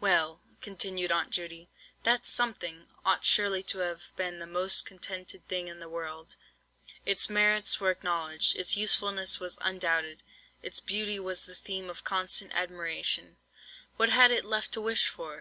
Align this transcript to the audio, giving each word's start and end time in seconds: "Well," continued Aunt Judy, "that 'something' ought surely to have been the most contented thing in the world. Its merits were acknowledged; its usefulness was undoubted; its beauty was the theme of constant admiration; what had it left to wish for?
"Well," 0.00 0.40
continued 0.62 1.12
Aunt 1.12 1.28
Judy, 1.28 1.68
"that 2.04 2.26
'something' 2.26 2.88
ought 3.04 3.26
surely 3.26 3.62
to 3.64 3.80
have 3.80 4.12
been 4.16 4.38
the 4.38 4.46
most 4.46 4.86
contented 4.86 5.46
thing 5.46 5.68
in 5.68 5.78
the 5.78 5.90
world. 5.90 6.36
Its 7.04 7.28
merits 7.28 7.80
were 7.80 7.90
acknowledged; 7.90 8.56
its 8.56 8.78
usefulness 8.78 9.40
was 9.40 9.58
undoubted; 9.60 10.22
its 10.62 10.80
beauty 10.80 11.18
was 11.20 11.44
the 11.44 11.54
theme 11.54 11.90
of 11.90 12.02
constant 12.02 12.52
admiration; 12.54 13.36
what 13.98 14.08
had 14.08 14.30
it 14.30 14.46
left 14.46 14.72
to 14.72 14.80
wish 14.80 15.08
for? 15.08 15.32